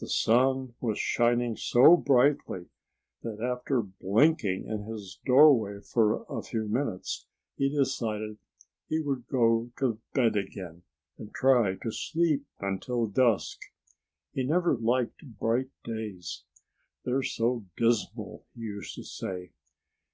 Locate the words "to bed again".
9.80-10.84